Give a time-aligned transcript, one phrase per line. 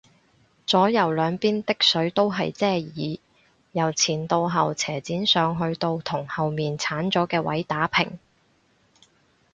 [0.65, 3.17] 左右兩邊的水都係遮耳，
[3.71, 8.17] 由前到後斜剪上去到同後面剷咗嘅位打平